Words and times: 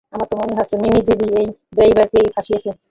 আমার 0.13 0.27
তো 0.31 0.35
মনে 0.39 0.53
হচ্ছে 0.59 0.75
মিমি 0.77 1.01
দিদি, 1.07 1.27
এই 1.39 1.47
ড্রাইভারকে 1.75 2.19
ফাঁসিয়েছে। 2.35 2.71